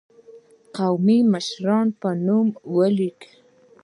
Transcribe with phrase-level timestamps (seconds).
[0.75, 3.19] قومي مشرانو په نوم ولیک.